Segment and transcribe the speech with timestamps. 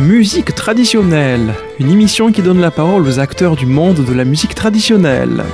[0.00, 4.54] Musique traditionnelle, une émission qui donne la parole aux acteurs du monde de la musique
[4.54, 5.44] traditionnelle.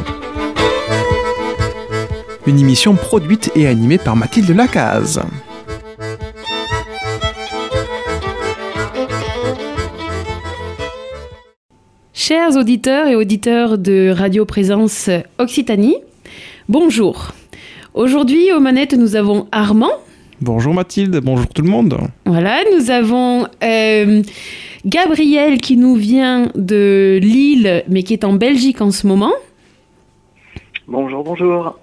[2.47, 5.21] Une émission produite et animée par Mathilde Lacaze.
[12.13, 15.97] Chers auditeurs et auditeurs de Radio Présence Occitanie,
[16.69, 17.33] bonjour.
[17.95, 20.06] Aujourd'hui, aux manettes, nous avons Armand.
[20.43, 21.97] Bonjour Mathilde, bonjour tout le monde.
[22.27, 24.23] Voilà, nous avons euh,
[24.85, 29.33] Gabriel qui nous vient de Lille, mais qui est en Belgique en ce moment.
[30.89, 31.81] Bonjour, bonjour.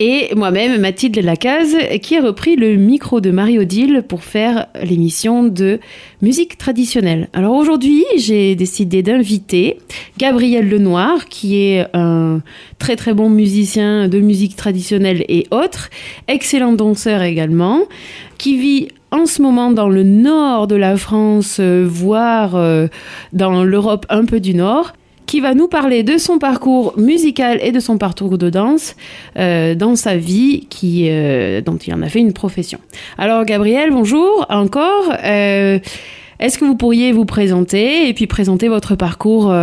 [0.00, 5.80] Et moi-même, Mathilde Lacaze, qui a repris le micro de Marie-Odile pour faire l'émission de
[6.20, 7.30] musique traditionnelle.
[7.32, 9.78] Alors aujourd'hui, j'ai décidé d'inviter
[10.18, 12.42] Gabriel Lenoir, qui est un
[12.78, 15.88] très très bon musicien de musique traditionnelle et autres,
[16.28, 17.80] excellent danseur également,
[18.36, 22.88] qui vit en ce moment dans le nord de la France, euh, voire euh,
[23.32, 24.92] dans l'Europe un peu du nord
[25.26, 28.96] qui va nous parler de son parcours musical et de son parcours de danse
[29.36, 32.78] euh, dans sa vie, qui, euh, dont il en a fait une profession.
[33.18, 35.12] Alors Gabriel, bonjour encore.
[35.24, 35.78] Euh,
[36.40, 39.54] Est-ce que vous pourriez vous présenter et puis présenter votre parcours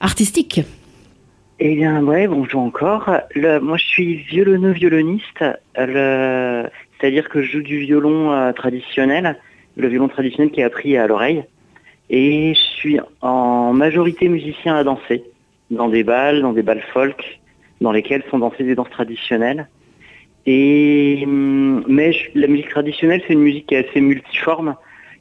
[0.00, 0.62] artistique?
[1.60, 3.10] Eh bien, ouais, bonjour encore.
[3.34, 5.44] Moi, je suis violoneux-violoniste,
[5.74, 9.36] c'est-à-dire que je joue du violon traditionnel,
[9.76, 11.42] le violon traditionnel qui est appris à l'oreille.
[12.10, 15.24] Et je suis en majorité musicien à danser,
[15.70, 17.40] dans des balles, dans des balles folk,
[17.80, 19.68] dans lesquelles sont dansées des danses traditionnelles.
[20.46, 24.74] Et, hum, mais je- la musique traditionnelle, c'est une musique qui est assez multiforme.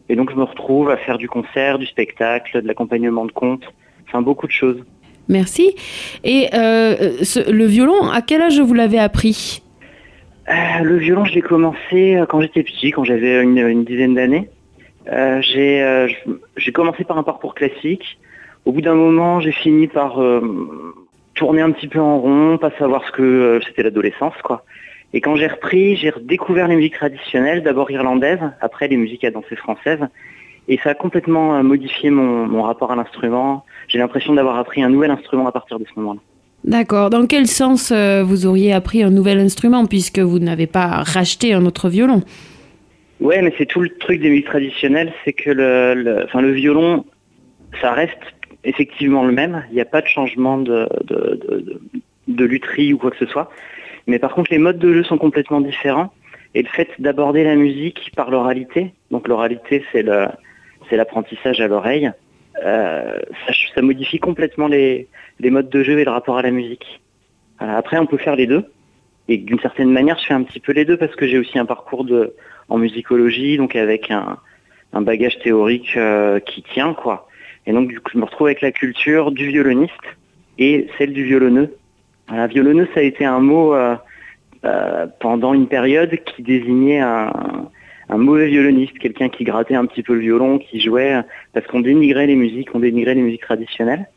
[0.09, 3.65] Et donc, je me retrouve à faire du concert, du spectacle, de l'accompagnement de contes,
[4.07, 4.81] enfin beaucoup de choses.
[5.27, 5.75] Merci.
[6.23, 9.61] Et euh, ce- le violon, à quel âge vous l'avez appris?
[10.47, 14.15] Euh, le violon, je l'ai commencé euh, quand j'étais petit, quand j'avais une, une dizaine
[14.15, 14.47] d'années.
[15.11, 16.07] Euh, j'ai euh,
[16.57, 18.19] j'ai commencé par un parcours classique.
[18.65, 20.41] Au bout d'un moment, j'ai fini par euh,
[21.35, 24.65] tourner un petit peu en rond, pas savoir ce que c'était l'adolescence, quoi.
[25.13, 29.31] Et quand j'ai repris, j'ai redécouvert les musiques traditionnelles, d'abord irlandaises, après les musiques à
[29.31, 30.05] danser françaises.
[30.67, 33.63] Et ça a complètement modifié mon, rapport à l'instrument.
[33.87, 36.19] J'ai l'impression d'avoir appris un nouvel instrument à partir de ce moment-là.
[36.65, 37.09] D'accord.
[37.09, 41.65] Dans quel sens vous auriez appris un nouvel instrument puisque vous n'avez pas racheté un
[41.65, 42.21] autre violon?
[43.19, 47.05] Ouais, mais c'est tout le truc des musiques traditionnelles, c'est que le, enfin, le violon,
[47.81, 48.19] ça reste
[48.63, 49.63] effectivement le même.
[49.69, 50.87] Il n'y a pas de changement de,
[52.27, 53.49] de, ou quoi que ce soit.
[54.05, 56.13] Mais par contre, les modes de jeu sont complètement différents.
[56.53, 60.27] Et le fait d'aborder la musique par l'oralité, donc l'oralité, c'est le,
[60.89, 62.11] c'est l'apprentissage à l'oreille,
[62.63, 65.07] euh, ça, ça modifie complètement les,
[65.39, 67.01] les modes de jeu et le rapport à la musique.
[67.61, 68.65] Euh, après, on peut faire les deux.
[69.27, 71.59] Et d'une certaine manière, je fais un petit peu les deux parce que j'ai aussi
[71.59, 72.33] un parcours de,
[72.69, 74.37] en musicologie, donc avec un,
[74.93, 77.27] bagage théorique euh, qui tient, quoi.
[77.67, 79.93] Et donc, du coup, je me retrouve avec la culture du violoniste
[80.57, 81.75] et celle du violonneux.
[82.27, 83.95] Voilà, violonneux, ça a été un mot euh,
[84.65, 87.31] euh, pendant une période qui désignait un,
[88.09, 91.21] mauvais violoniste, quelqu'un qui grattait un petit peu le violon, qui jouait,
[91.53, 94.07] parce qu'on dénigrait les musiques, on dénigrait les musiques traditionnelles.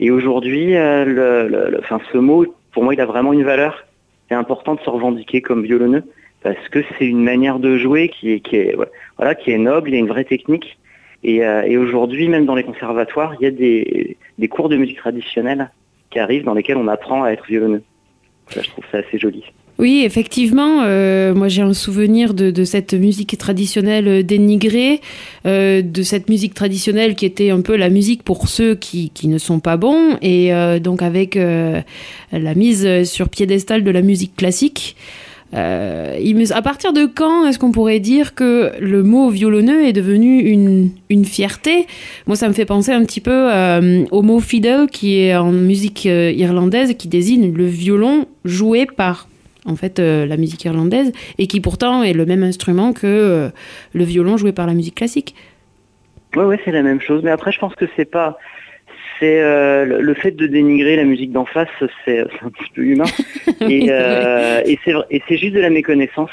[0.00, 3.86] Et aujourd'hui, ce mot, pour moi, il a vraiment une valeur.
[4.28, 6.04] C'est important de se revendiquer comme violonneux
[6.46, 8.56] parce que c'est une manière de jouer qui est, qui
[9.42, 10.78] qui est noble, il y a une vraie technique.
[11.24, 15.72] Et, euh, aujourd'hui, même dans les conservatoires, il y a des, cours de musique traditionnelle
[16.10, 17.82] qui arrivent dans lesquels on apprend à être violonneux.
[18.50, 19.42] Je trouve ça assez joli.
[19.78, 25.00] Oui, effectivement, euh, moi j'ai un souvenir de, cette musique traditionnelle dénigrée,
[25.46, 29.38] euh, de cette musique traditionnelle qui était un peu la musique pour ceux qui, ne
[29.38, 34.96] sont pas bons, et donc avec la mise sur piédestal de la musique classique.
[35.54, 36.18] Euh,
[36.50, 40.90] à partir de quand est-ce qu'on pourrait dire que le mot violonneux est devenu une,
[41.08, 41.86] une fierté?
[42.26, 45.52] Moi, ça me fait penser un petit peu euh, au mot fiddle qui est en
[45.52, 49.28] musique euh, irlandaise, qui désigne le violon joué par
[49.66, 53.50] en fait euh, la musique irlandaise et qui pourtant est le même instrument que
[53.92, 55.34] le violon joué par la musique classique.
[56.34, 57.22] Ouais, ouais, c'est la même chose.
[57.24, 58.38] Mais après, je pense que c'est pas,
[59.18, 61.68] c'est euh, le fait de dénigrer la musique d'en face,
[62.04, 63.04] c'est un petit peu humain.
[63.68, 64.78] Et, euh, et
[65.26, 66.30] c'est juste de la méconnaissance.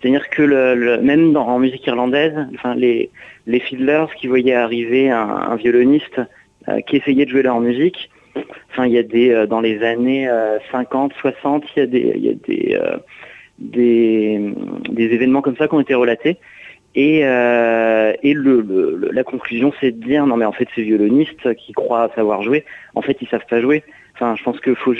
[0.00, 3.10] C'est-à-dire que le, le- même dans, en musique irlandaise, enfin les
[3.46, 5.18] les fiddlers qui voyaient arriver un,
[5.52, 6.20] un violoniste
[6.68, 8.10] euh, qui essayait de jouer leur musique,
[8.70, 12.12] enfin il y a des dans les années euh, 50, 60, il y a des
[12.16, 12.78] il y a des
[13.58, 14.40] des,
[14.90, 16.36] des événements comme ça qui ont été relatés.
[16.94, 18.12] Et, euh,
[19.12, 22.64] la conclusion, c'est de dire non mais en fait ces violonistes qui croient savoir jouer,
[22.94, 23.82] en fait ils savent pas jouer.
[24.14, 24.94] Enfin, je pense qu'il faut,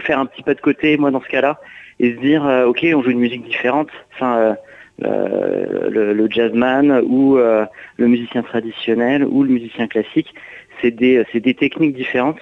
[0.00, 1.58] faire un petit pas de côté, moi dans ce cas-là,
[1.98, 3.88] et se dire euh, ok, on joue une musique différente.
[4.14, 4.56] Enfin,
[5.04, 10.34] euh, le, jazzman ou le musicien traditionnel ou le musicien classique.
[10.80, 12.40] C'est des, des, techniques différentes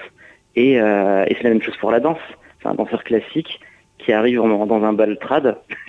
[0.57, 0.79] et, et
[1.37, 2.19] c'est la même chose pour la danse.
[2.59, 3.61] Enfin, un danseur classique,
[4.05, 5.57] qui arrive dans un bal trad,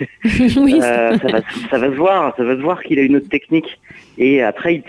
[0.56, 3.16] oui, euh, ça, va, ça, va, se voir, ça va se voir qu'il a une
[3.16, 3.80] autre technique.
[4.18, 4.82] Et après,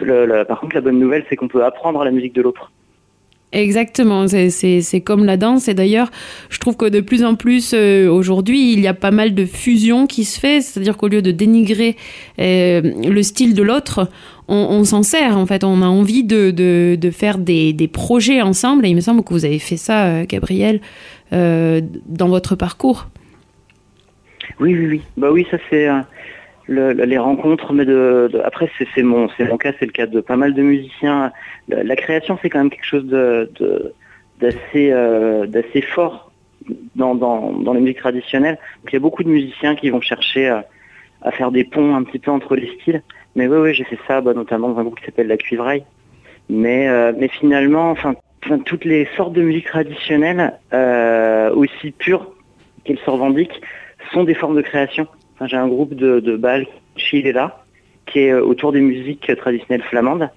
[0.48, 2.72] par contre, la bonne nouvelle, c'est qu'on peut apprendre la musique de l'autre.
[3.54, 5.68] Exactement, c'est comme la danse.
[5.68, 6.10] Et d'ailleurs,
[6.50, 9.46] je trouve que de plus en plus euh, aujourd'hui, il y a pas mal de
[9.46, 10.62] fusion qui se fait.
[10.62, 11.96] C'est-à-dire qu'au lieu de dénigrer
[12.40, 14.10] euh, le style de l'autre,
[14.48, 15.38] on, s'en sert.
[15.38, 18.88] En fait, on a envie de, de, de faire des, des, projets ensemble.
[18.88, 20.82] Et il me semble que vous avez fait ça, Gabriel,
[21.34, 23.08] dans votre parcours.
[24.60, 25.02] Oui, oui, oui.
[25.18, 29.86] Bah oui, ça c'est euh, les rencontres, mais de, après c'est mon mon cas, c'est
[29.86, 31.32] le cas de pas mal de musiciens.
[31.68, 33.50] La, création c'est quand même quelque chose de
[34.40, 36.32] d'assez euh, d'assez fort
[36.96, 38.58] dans, dans, les musiques traditionnelles.
[38.82, 42.04] Donc il y a beaucoup de musiciens qui vont chercher à, faire des ponts un
[42.04, 43.02] petit peu entre les styles.
[43.36, 45.86] Mais oui, oui, j'ai fait ça, bah, notamment dans un groupe qui s'appelle La Cuivraille.
[46.50, 48.16] Mais, euh, mais finalement, enfin,
[48.66, 50.54] toutes les sortes de musique traditionnelles,
[51.56, 52.34] aussi pures
[52.84, 53.62] qu'elles se revendiquent,
[54.12, 55.08] sont des formes de création.
[55.46, 56.66] J'ai un groupe de, de bal
[57.34, 57.64] là,
[58.06, 60.30] qui est euh, autour des musiques traditionnelles flamandes.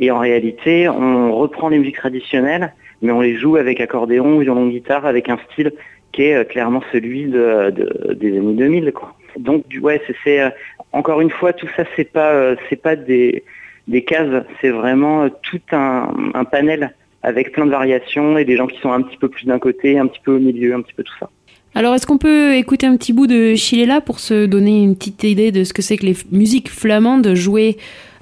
[0.00, 2.72] Et en réalité, on reprend les musiques traditionnelles,
[3.02, 5.72] mais on les joue avec accordéon ou violon guitare avec un style
[6.12, 8.92] qui est euh, clairement celui de, des années 2000.
[8.92, 9.14] Quoi.
[9.38, 10.50] Donc ouais, c'est euh,
[10.92, 13.44] encore une fois tout ça, c'est pas pas des,
[13.88, 18.78] des cases, c'est vraiment tout un panel avec plein de variations et des gens qui
[18.80, 21.02] sont un petit peu plus d'un côté, un petit peu au milieu, un petit peu
[21.02, 21.28] tout ça.
[21.74, 25.22] Alors, est-ce qu'on peut écouter un petit bout de Chilela pour se donner une petite
[25.24, 27.76] idée de ce que c'est que les musiques flamandes jouées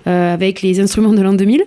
[0.06, 1.64] euh, avec les instruments de l'an 2000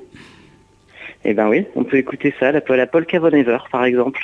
[1.26, 4.22] Eh ben oui, on peut écouter ça, la, la polka von Ever, par exemple.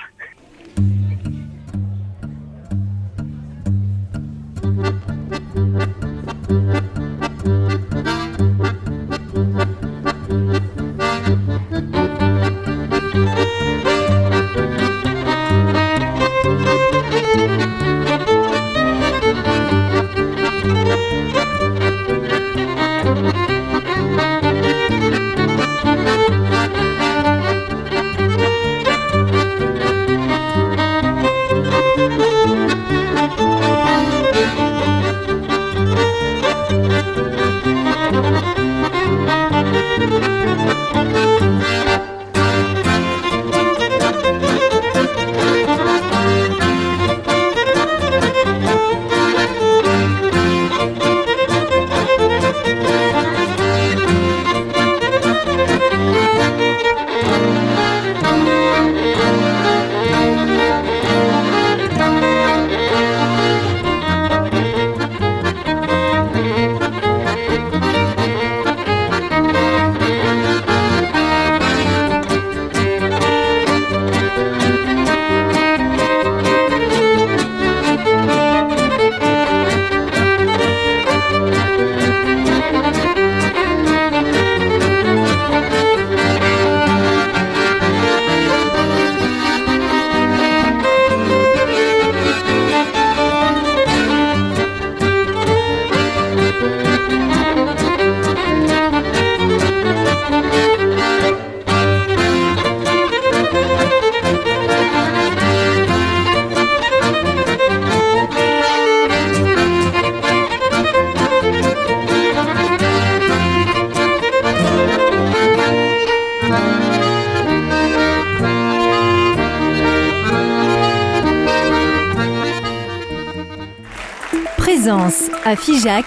[125.44, 126.06] À Figeac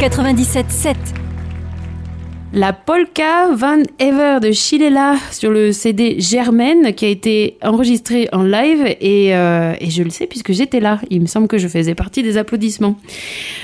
[0.00, 0.96] 97.7.
[2.52, 8.42] La polka Van Ever de Chilela sur le CD Germaine qui a été enregistré en
[8.42, 11.00] live euh, et je le sais puisque j'étais là.
[11.08, 12.96] Il me semble que je faisais partie des applaudissements.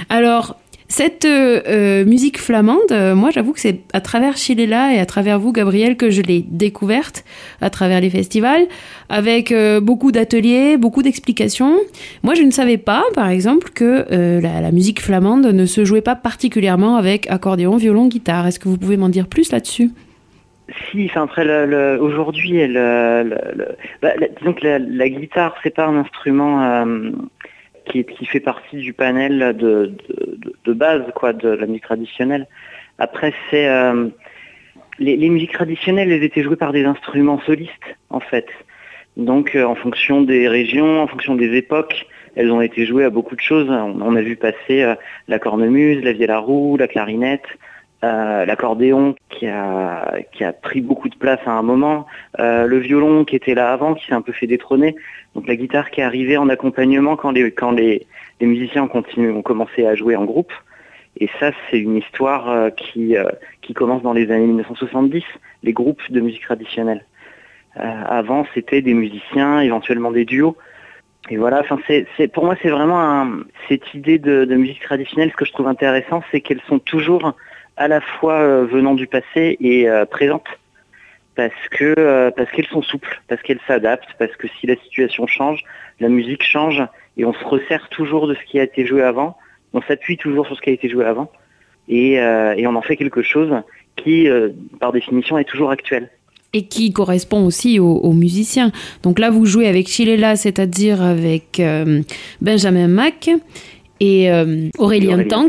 [0.09, 0.57] Alors,
[0.93, 5.07] cette euh, euh, musique flamande, euh, moi j'avoue que c'est à travers Chilela et à
[5.07, 7.25] travers vous, Gabriel, que je l'ai découverte
[7.63, 8.67] à travers les festivals,
[9.09, 11.79] avec beaucoup d'ateliers, beaucoup d'explications.
[12.23, 16.15] Moi je ne savais pas, par exemple, que la, musique flamande ne se jouait pas
[16.15, 18.47] particulièrement avec accordéon, violon, guitare.
[18.47, 19.91] Est-ce que vous pouvez m'en dire plus là-dessus?
[20.91, 23.23] Si, enfin après aujourd'hui, bah,
[24.39, 26.85] disons que la, la guitare c'est pas un instrument
[27.85, 32.47] qui, fait partie du panel de, base quoi, de la musique traditionnelle.
[32.99, 34.09] Après, c'est euh,
[34.99, 38.47] les, musiques traditionnelles, elles étaient jouées par des instruments solistes, en fait.
[39.17, 43.11] Donc, euh, en fonction des régions, en fonction des époques, elles ont été jouées à
[43.11, 43.69] beaucoup de choses.
[43.69, 44.95] On, a vu passer euh,
[45.29, 47.47] la cornemuse, la vielle à roue, la clarinette,
[48.05, 52.07] euh, l'accordéon qui a, qui a pris beaucoup de place à un moment,
[52.41, 54.97] euh, le violon qui était là avant, qui s'est un peu fait détrôner,
[55.35, 58.07] donc la guitare qui est arrivée en accompagnement quand les, quand les,
[58.41, 60.53] musiciens ont, commencé à jouer en groupe.
[61.21, 63.15] Et ça, c'est une histoire qui,
[63.61, 65.23] qui commence dans les années 1970,
[65.63, 67.05] les groupes de musique traditionnelle.
[67.77, 70.57] avant, c'était des musiciens, éventuellement des duos.
[71.31, 71.63] Et voilà,
[72.33, 73.29] pour moi, c'est vraiment
[73.69, 75.31] cette idée de, musique traditionnelle.
[75.31, 77.35] Ce que je trouve intéressant, c'est qu'elles sont toujours
[77.83, 80.47] à la fois euh, venant du passé et euh, présentes
[81.35, 85.27] parce que euh, parce qu'elles sont souples, parce qu'elles s'adaptent, parce que si la situation
[85.27, 85.65] change,
[85.99, 86.81] la musique change
[87.17, 89.37] et on se resserre toujours de ce qui a été joué avant,
[89.73, 91.33] on s'appuie toujours sur ce qui a été joué avant
[91.89, 93.53] et, et on en fait quelque chose
[93.97, 94.29] qui,
[94.79, 96.11] par définition, est toujours actuel.
[96.53, 98.71] Et qui correspond aussi aux, musiciens.
[99.03, 101.61] Donc là, vous jouez avec Chilela, c'est-à-dire avec
[102.41, 103.31] Benjamin Mack
[104.03, 105.47] et euh, Aurélien, Tang,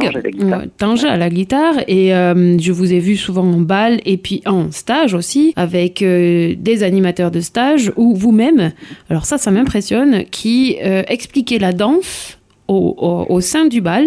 [0.77, 1.73] Tange à la guitare.
[1.87, 6.03] Et euh, je vous ai vu souvent en bal et puis en stage aussi, avec
[6.03, 8.71] euh, des animateurs de stage ou vous-même,
[9.09, 14.05] alors ça, ça m'impressionne, qui expliquaient la danse au, au, sein du bal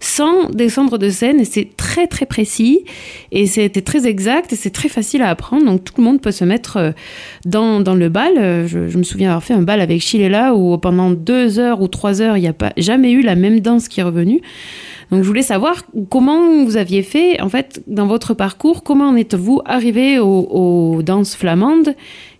[0.00, 1.40] sans descendre de scène.
[1.40, 2.84] Et c'est très très précis
[3.30, 5.66] et c'était très exact et c'est très facile à apprendre.
[5.66, 6.90] Donc tout le monde peut se mettre euh,
[7.44, 8.32] dans, dans le bal.
[8.38, 11.88] Euh, je, me souviens avoir fait un bal avec Chilela où pendant deux heures ou
[11.88, 14.40] trois heures, il n'y a pas jamais eu la même danse qui est revenue.
[15.10, 19.16] Donc je voulais savoir comment vous aviez fait, en fait, dans votre parcours, comment en
[19.16, 21.94] êtes-vous arrivé aux, danses flamandes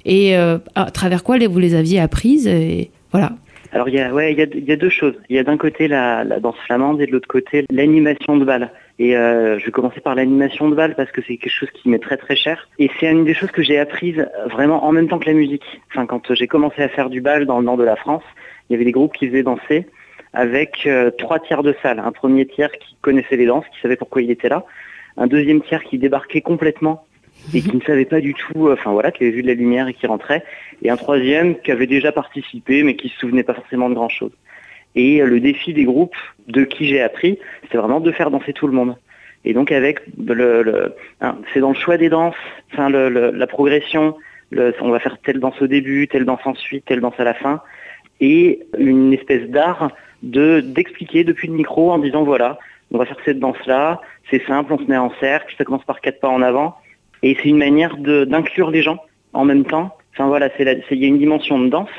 [0.05, 3.33] et euh, à travers quoi vous les aviez apprises et voilà.
[3.72, 5.14] Alors il y a, ouais, il y a, deux choses.
[5.28, 8.72] Il y a d'un côté la, danse flamande et de l'autre côté l'animation de bal.
[8.98, 11.88] Et euh, je vais commencer par l'animation de bal parce que c'est quelque chose qui
[11.88, 12.68] m'est très très cher.
[12.78, 15.80] Et c'est une des choses que j'ai apprises vraiment en même temps que la musique.
[15.90, 18.24] Enfin, quand j'ai commencé à faire du bal dans le nord de la France,
[18.68, 19.86] il y avait des groupes qui faisaient danser
[20.32, 22.00] avec euh, trois tiers de salle.
[22.00, 24.64] Un premier tiers qui connaissait les danses, qui savait pourquoi il était là.
[25.16, 27.04] Un deuxième tiers qui débarquait complètement
[27.54, 29.54] et qui ne savait pas du tout, euh, enfin voilà, qui avait vu de la
[29.54, 30.44] lumière et qui rentrait,
[30.82, 34.09] et un troisième qui avait déjà participé mais qui se souvenait pas forcément de grand
[34.09, 34.32] chose.
[34.94, 36.16] Et euh, le défi des groupes
[36.49, 37.38] de qui j'ai appris,
[37.70, 38.97] c'est vraiment de faire danser tout le monde.
[39.44, 42.35] Et donc avec le, hein, c'est dans le choix des danses,
[42.73, 44.16] enfin la progression,
[44.52, 47.62] on va faire telle danse au début, telle danse ensuite, telle danse à la fin,
[48.20, 49.92] et une espèce d'art
[50.23, 52.59] de d'expliquer depuis le micro en disant voilà,
[52.90, 55.85] on va faire cette danse là, c'est simple, on se met en cercle, ça commence
[55.85, 56.76] par quatre pas en avant,
[57.22, 58.98] et c'est une manière d'inclure les gens
[59.32, 59.96] en même temps.
[60.12, 61.90] Enfin voilà, il y a une dimension de danse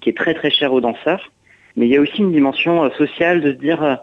[0.00, 1.30] qui est très très chère aux danseurs,
[1.76, 3.94] mais il y a aussi une dimension euh, sociale de se dire euh,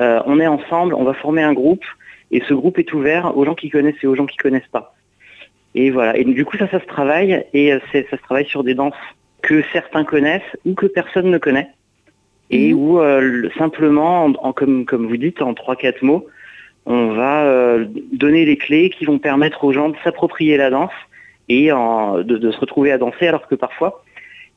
[0.00, 1.84] euh, on est ensemble, on va former un groupe,
[2.30, 4.94] et ce groupe est ouvert aux gens qui connaissent et aux gens qui connaissent pas.
[5.74, 6.16] Et voilà.
[6.16, 8.94] Et du coup ça, ça se travaille, et ça se travaille sur des danses
[9.42, 11.68] que certains connaissent ou que personne ne connaît,
[12.50, 12.76] et mmh.
[12.76, 13.00] où
[13.56, 16.26] simplement, en, comme, comme vous dites, en trois quatre mots,
[16.86, 20.92] on va euh, donner les clés qui vont permettre aux gens de s'approprier la danse
[21.48, 24.02] et de, se retrouver à danser alors que parfois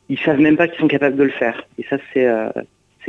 [0.10, 1.68] ils savent même pas qu'ils sont capables de le faire.
[1.78, 2.50] Et ça c'est euh,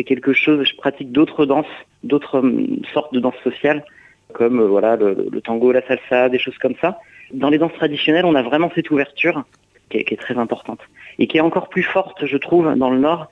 [0.04, 0.66] quelque chose.
[0.66, 1.66] Je pratique d'autres danses,
[2.02, 3.84] d'autres hum, sortes de danses sociales
[4.32, 6.98] comme euh, voilà le, tango, la salsa, des choses comme ça.
[7.32, 9.44] Dans les danses traditionnelles, on a vraiment cette ouverture
[9.90, 10.80] qui est, très importante
[11.18, 13.30] et qui est encore plus forte, je trouve, dans le Nord.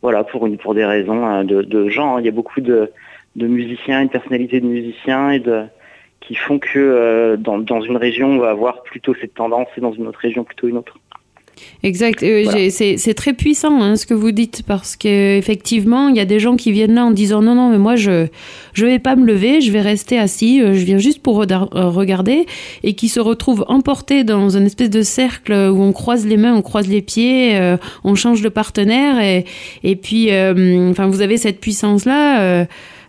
[0.00, 2.16] Voilà pour des raisons de, de gens.
[2.16, 2.20] Hein.
[2.20, 2.92] Il y a beaucoup de
[3.38, 5.64] de musiciens, une personnalité de musiciens et de
[6.20, 9.80] qui font que euh, dans, dans, une région on va avoir plutôt cette tendance et
[9.80, 10.98] dans une autre région plutôt une autre.
[11.82, 16.24] Exact, euh, c'est très puissant hein, ce que vous dites parce qu'effectivement il y a
[16.24, 18.28] des gens qui viennent là en disant non non mais moi je
[18.74, 22.46] je vais pas me lever, je vais rester assis, euh, je viens juste pour regarder
[22.84, 26.54] et qui se retrouvent emportés dans une espèce de cercle où on croise les mains,
[26.54, 27.58] on croise les pieds,
[28.04, 29.44] on change de partenaire et
[29.82, 30.28] et puis
[30.90, 32.64] enfin vous avez cette puissance là euh,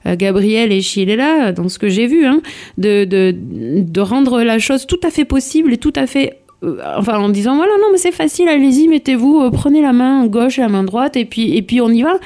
[0.05, 2.41] Gabriel et Chilela, dans ce que j'ai vu, hein,
[2.77, 6.77] de, de, de rendre la chose tout à fait possible et tout à fait euh,
[6.97, 10.59] enfin en disant voilà non mais c'est facile allez-y mettez-vous euh, prenez la main gauche
[10.59, 12.19] et la main droite et puis et puis on y va.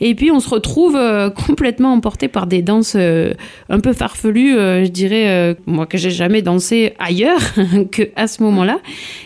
[0.00, 0.98] Et puis on se retrouve
[1.46, 6.94] complètement emporté par des danses un peu farfelues je dirais moi que j'ai jamais dansé
[6.98, 7.40] ailleurs
[7.90, 8.80] que à ce moment-là.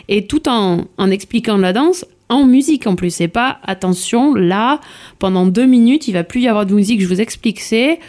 [0.07, 3.11] Et tout en en expliquant la danse en musique en plus.
[3.13, 4.79] C'est pas attention, là,
[5.19, 7.99] pendant deux minutes, il va plus y avoir de musique, je vous explique, c'est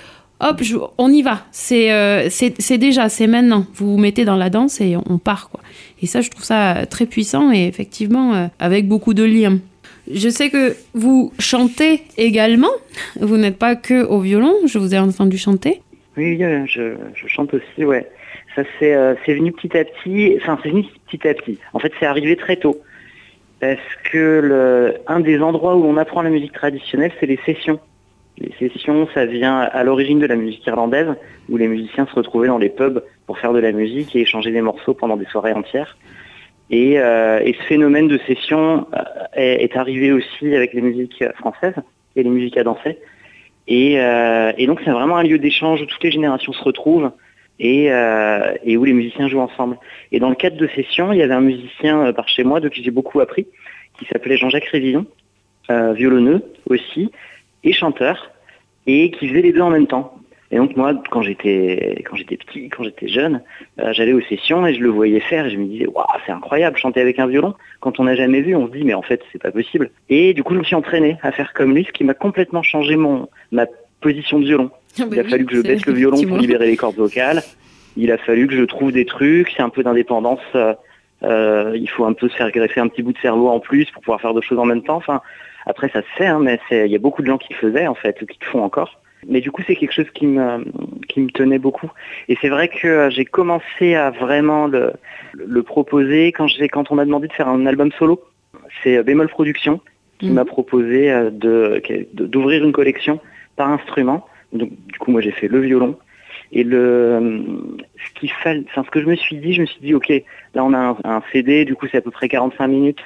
[0.40, 0.60] hop,
[0.98, 1.44] on y va.
[1.72, 3.66] Euh, c'est c'est déjà, c'est maintenant.
[3.74, 5.60] Vous vous mettez dans la danse et on part, quoi.
[6.02, 9.58] Et ça, je trouve ça très puissant et effectivement, euh, avec beaucoup de liens.
[10.12, 12.70] Je sais que vous chantez également.
[13.20, 15.80] Vous n'êtes pas que au violon, je vous ai entendu chanter.
[16.16, 18.08] Oui, je, je chante aussi, ouais.
[18.54, 20.38] Ça, c'est euh, venu petit à petit.
[20.40, 21.58] Enfin, c'est venu petit à petit.
[21.72, 22.80] En fait, c'est arrivé très tôt
[23.60, 27.80] parce que un des endroits où on apprend la musique traditionnelle, c'est les sessions
[28.38, 31.14] Les sessions, ça vient à l'origine de la musique irlandaise,
[31.48, 34.50] où les musiciens se retrouvaient dans les pubs pour faire de la musique et échanger
[34.52, 35.96] des morceaux pendant des soirées entières.
[36.70, 39.02] Et, euh, ce phénomène de session euh,
[39.34, 41.76] est, arrivé aussi avec les musiques françaises
[42.16, 42.98] et les musiques à danser.
[43.68, 47.10] Et, euh, et donc c'est vraiment un lieu d'échange où toutes les générations se retrouvent
[47.58, 49.78] et, euh, et où les musiciens jouent ensemble.
[50.12, 52.60] Et dans le cadre de sessions, il y avait un musicien euh, par chez moi
[52.60, 53.46] de qui j'ai beaucoup appris,
[53.98, 55.06] qui s'appelait Jean-Jacques Révillon,
[55.70, 57.10] euh, violonneux aussi,
[57.64, 58.30] et chanteur,
[58.86, 60.14] et qui faisait les deux en même temps.
[60.52, 63.42] Et donc moi, quand j'étais petit, quand j'étais jeune,
[63.78, 66.76] j'allais aux sessions et je le voyais faire et je me disais waouh c'est incroyable
[66.76, 67.54] chanter avec un violon.
[67.80, 69.90] Quand on n'a jamais vu, on se dit mais en fait c'est pas possible.
[70.08, 72.62] Et du coup je me suis entraîné à faire comme lui, ce qui m'a complètement
[72.62, 73.66] changé mon ma
[74.06, 74.70] position de violon.
[74.98, 76.96] Ah bah Il a oui, fallu que je baisse le violon pour libérer les cordes
[76.96, 77.42] vocales.
[77.96, 80.40] Il a fallu que je trouve des trucs, c'est un peu d'indépendance.
[80.54, 80.74] euh,
[81.22, 83.86] euh, il faut un peu se faire greffer un petit bout de cerveau en plus
[83.90, 84.96] pour pouvoir faire deux choses en même temps.
[84.96, 85.20] Enfin,
[85.66, 87.86] après ça se fait, hein, mais il y a beaucoup de gens qui le faisaient
[87.86, 89.00] en fait, ou qui le font encore.
[89.28, 90.62] Mais du coup, c'est quelque chose qui me,
[91.08, 91.90] qui me tenait beaucoup.
[92.28, 94.92] Et c'est vrai que euh, j'ai commencé à vraiment le,
[95.32, 98.20] le proposer quand, j'ai, quand on m'a demandé de faire un album solo.
[98.82, 99.80] C'est Bémol Productions
[100.18, 100.34] qui Mhm.
[100.34, 101.82] m'a proposé euh, de,
[102.14, 103.20] de- d'ouvrir une collection
[103.56, 104.26] par instrument.
[104.52, 105.98] Donc, du coup, moi, j'ai fait le violon.
[106.52, 107.40] Et le,
[108.04, 110.08] ce qu'il fallait, enfin, ce que je me suis dit, je me suis dit, ok,
[110.54, 113.00] là, on a un, un CD, du coup, c'est à peu près 45 minutes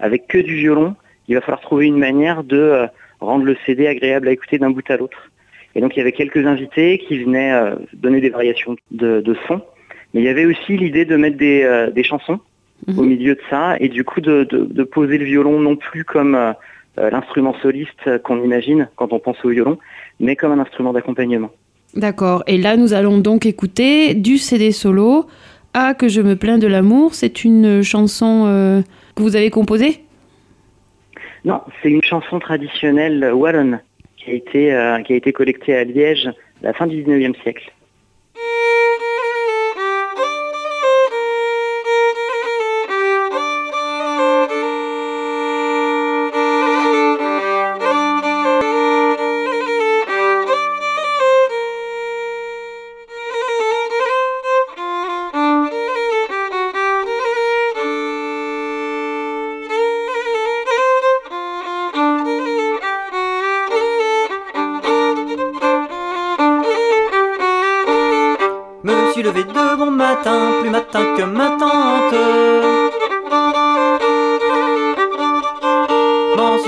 [0.00, 0.94] avec que du violon.
[1.28, 2.86] Il va falloir trouver une manière de euh,
[3.20, 5.30] rendre le CD agréable à écouter d'un bout à l'autre.
[5.74, 9.36] Et donc, il y avait quelques invités qui venaient euh, donner des variations de, de
[9.48, 9.62] son.
[10.12, 12.40] Mais il y avait aussi l'idée de mettre des, euh, des chansons
[12.88, 12.98] Mhm.
[12.98, 16.04] au milieu de ça et du coup de, de- de poser le violon non plus
[16.04, 16.34] comme
[16.96, 19.78] l'instrument soliste qu'on imagine quand on pense au violon,
[20.20, 21.50] mais comme un instrument d'accompagnement.
[21.96, 22.42] D'accord.
[22.46, 25.26] Et là, nous allons donc écouter du CD solo.
[25.74, 27.14] Ah, que je me plains de l'amour.
[27.14, 28.80] C'est une chanson euh,
[29.16, 30.00] que vous avez composée?
[31.44, 33.80] Non, c'est une chanson traditionnelle wallonne
[34.16, 36.28] qui a été, euh, qui a été collectée à Liège
[36.62, 37.72] à la fin du 19e siècle.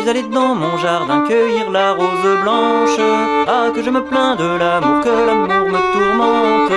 [0.00, 3.00] Suis allé dans mon jardin cueillir la rose blanche.
[3.48, 6.72] Ah, que je me plains de l'amour, que l'amour me tourmente.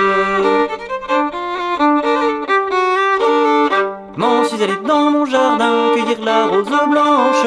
[4.16, 7.46] M'en suis allé dans mon jardin cueillir la rose blanche.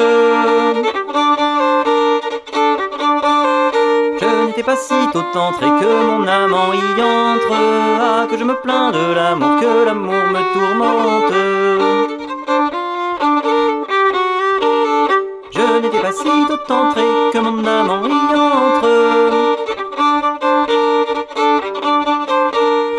[4.20, 7.54] Je n'étais pas si tôt entré que mon amant y entre.
[8.00, 12.13] Ah, que je me plains de l'amour, que l'amour me tourmente.
[16.66, 18.94] Que mon amant y entre.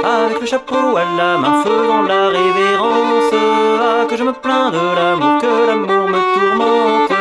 [0.03, 3.33] Avec le chapeau à la main, faisant la révérence.
[3.33, 7.11] Ah, que je me plains de l'amour, que l'amour me tourmente.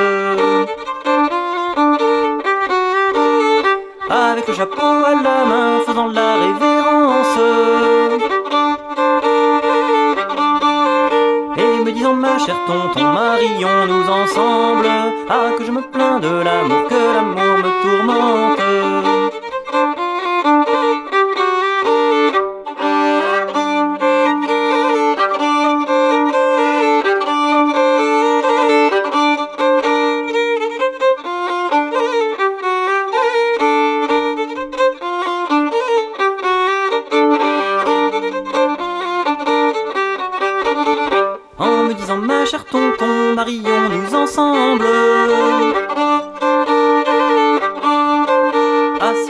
[4.11, 7.39] avec le chapeau à la main, faisant la révérence.
[11.57, 14.54] Et me disant, ma chère tonton, marions-nous ensemble.
[16.25, 17.34] De l'amour, que l'amour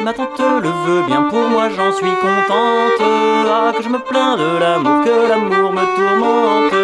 [0.04, 3.00] ma tante le veut bien pour moi j'en suis contente.
[3.48, 6.74] Ah que je me plains de l'amour, que l'amour me tourmente.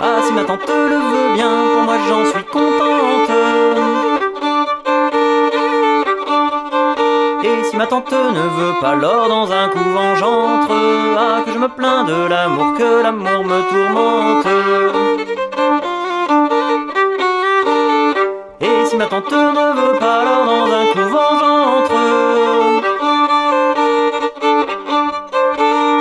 [0.00, 3.32] Ah si ma tante le veut bien pour moi j'en suis contente.
[7.44, 10.74] Et si ma tante ne veut pas l'or dans un couvent j'entre
[11.18, 15.11] Ah que je me plains de l'amour, que l'amour me tourmente
[19.02, 21.92] attends, tante ne veut pas alors dans un clos ventre.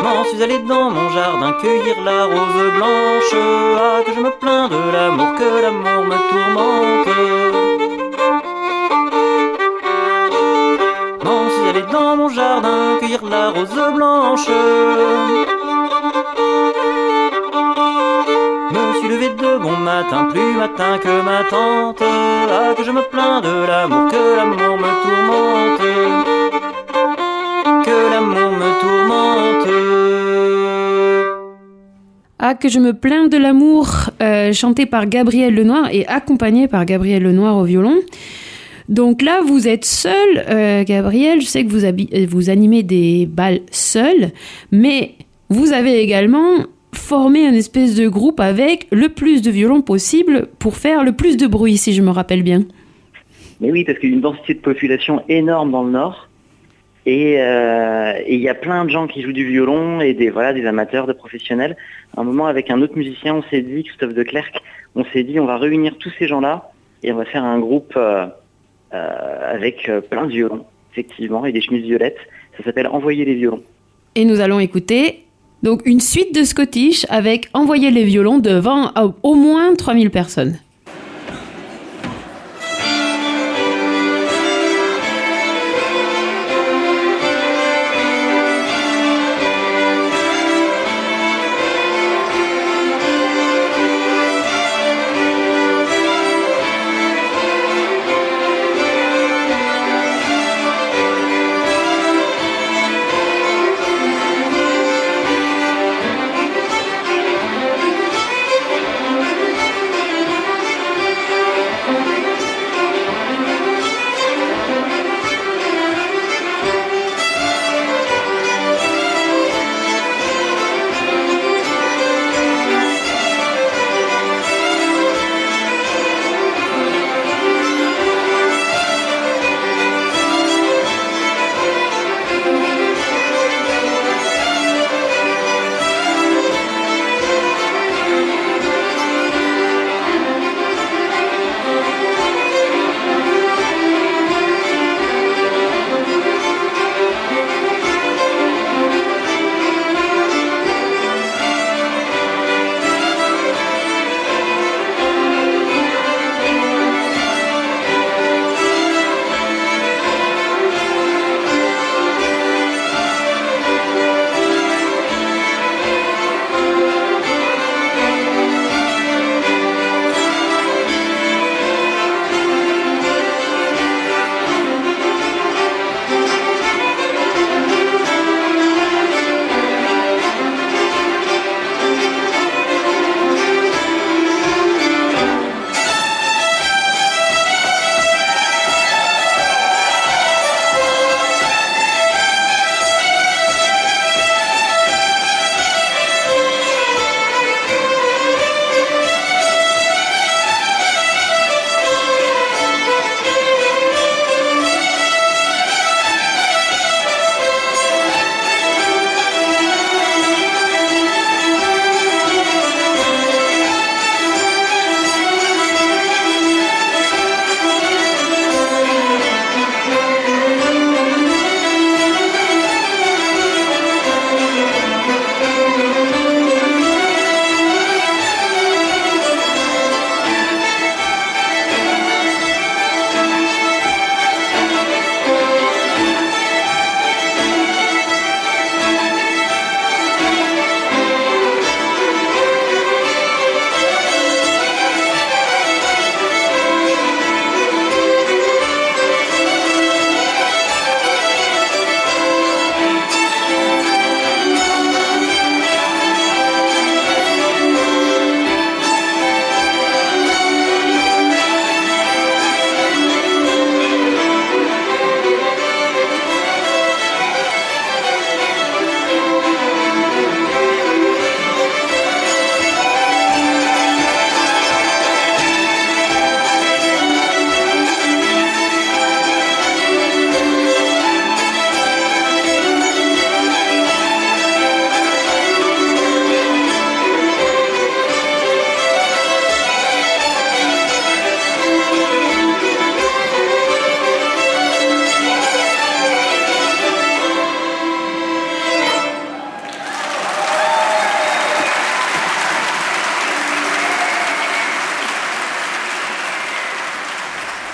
[0.04, 3.36] M'en suis allé dans mon jardin cueillir la rose blanche.
[3.78, 7.08] Ah, que je me plains de l'amour, que l'amour me tourmente.
[11.24, 14.48] M'en suis allé dans mon jardin cueillir la rose blanche.
[19.22, 22.02] De bon matin, plus matin que ma tante.
[22.02, 25.82] Ah, que je me plains de l'amour, que l'amour me tourmente.
[27.86, 29.68] Que l'amour me tourmente.
[32.40, 36.84] Ah, que je me plains de l'amour, euh, chanté par Gabriel Lenoir et accompagné par
[36.86, 37.98] Gabriel Lenoir au violon.
[38.90, 41.42] Donc là, vous êtes seul, euh, Gabriel.
[41.42, 44.32] Je sais que vous, euh, vous animez des balles seul,
[44.72, 45.14] mais
[45.50, 50.76] vous avez également formé un espèce de groupe avec le plus de violons possible pour
[50.76, 52.64] faire le plus de bruit, si je me rappelle bien.
[53.60, 56.28] Mais oui, parce qu'il y a une densité de population énorme dans le nord.
[57.06, 60.30] Et euh, et il y a plein de gens qui jouent du violon et des
[60.30, 61.76] voilà des amateurs, des professionnels.
[62.16, 64.56] À un moment, avec un autre musicien, on s'est dit, Christophe de Clercq,
[64.96, 66.72] on s'est dit, on va réunir tous ces gens-là
[67.04, 68.28] et on va faire un groupe euh,
[68.94, 72.20] euh, avec plein de violons, effectivement, et des chemises violettes.
[72.58, 73.64] Ça s'appelle Envoyer les violons.
[74.16, 75.24] Et nous allons écouter
[75.64, 78.92] donc une suite de Scottish avec envoyer les violons devant
[79.24, 80.58] au moins 3000 personnes.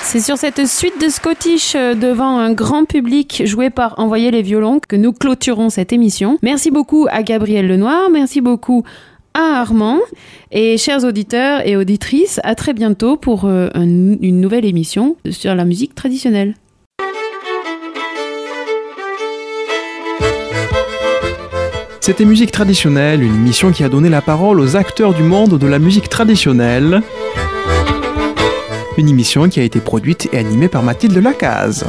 [0.09, 4.41] C'est sur cette suite de Scottish euh, devant un grand public joué par Envoyer les
[4.41, 6.39] violons que nous clôturons cette émission.
[6.41, 8.83] Merci beaucoup à Gabriel Lenoir, merci beaucoup
[9.33, 9.99] à Armand
[10.51, 13.83] et chers auditeurs et auditrices, à très bientôt pour euh, un-
[14.21, 16.55] une nouvelle émission sur la musique traditionnelle.
[21.99, 25.67] C'était Musique traditionnelle, une émission qui a donné la parole aux acteurs du monde de
[25.67, 27.01] la musique traditionnelle.
[28.97, 31.85] Une émission qui a été produite et animée par Mathilde Lacaze.